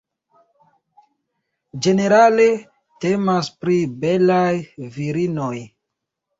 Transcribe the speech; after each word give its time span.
Ĝenerale 1.87 2.49
temas 3.05 3.53
pri 3.61 3.79
belaj 4.03 4.51
virinoj. 4.99 5.55